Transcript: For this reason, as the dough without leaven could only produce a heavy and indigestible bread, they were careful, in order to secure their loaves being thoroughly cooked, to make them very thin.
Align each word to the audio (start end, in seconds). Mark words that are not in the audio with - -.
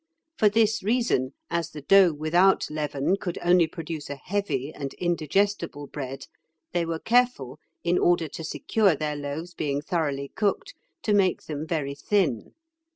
For 0.39 0.49
this 0.49 0.81
reason, 0.81 1.35
as 1.51 1.69
the 1.69 1.83
dough 1.83 2.11
without 2.11 2.71
leaven 2.71 3.17
could 3.17 3.37
only 3.43 3.67
produce 3.67 4.09
a 4.09 4.15
heavy 4.15 4.73
and 4.73 4.95
indigestible 4.95 5.85
bread, 5.85 6.25
they 6.73 6.87
were 6.87 6.97
careful, 6.97 7.59
in 7.83 7.99
order 7.99 8.27
to 8.27 8.43
secure 8.43 8.95
their 8.95 9.15
loaves 9.15 9.53
being 9.53 9.79
thoroughly 9.79 10.29
cooked, 10.29 10.73
to 11.03 11.13
make 11.13 11.43
them 11.43 11.67
very 11.67 11.93
thin. 11.93 12.53